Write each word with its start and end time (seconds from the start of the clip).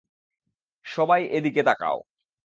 সবাই 0.85 1.21
এদিকে 1.31 1.61
তাকাও। 1.63 1.97